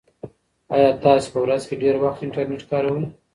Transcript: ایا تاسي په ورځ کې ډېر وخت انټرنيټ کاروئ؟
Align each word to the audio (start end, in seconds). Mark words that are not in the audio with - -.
ایا 0.75 0.89
تاسي 1.03 1.27
په 1.33 1.39
ورځ 1.43 1.61
کې 1.69 1.75
ډېر 1.83 1.95
وخت 2.03 2.19
انټرنيټ 2.21 2.61
کاروئ؟ 2.71 3.05